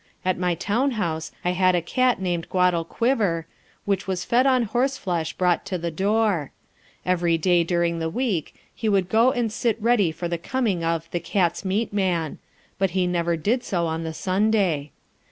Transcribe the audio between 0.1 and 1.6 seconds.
At my town house I